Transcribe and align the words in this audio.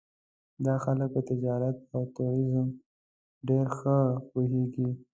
دا 0.65 0.75
خلک 0.83 1.09
په 1.15 1.21
تجارت 1.29 1.77
او 1.95 2.01
ټوریزم 2.15 2.67
ډېر 3.47 3.65
ښه 3.77 3.97
پوهېږي. 4.31 4.89